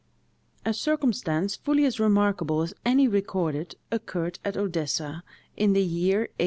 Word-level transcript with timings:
A 0.65 0.73
circumstance 0.73 1.55
fully 1.55 1.85
as 1.85 1.99
remarkable 1.99 2.63
as 2.63 2.73
any 2.83 3.07
recorded, 3.07 3.75
occurred 3.91 4.39
at 4.43 4.57
Odessa, 4.57 5.21
in 5.55 5.73
the 5.73 5.83
year 5.83 6.21
1842. 6.21 6.33